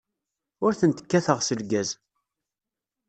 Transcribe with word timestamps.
Ur 0.65 0.73
tent-kkateɣ 0.79 1.39
s 1.41 1.49
lgaz. 1.59 1.89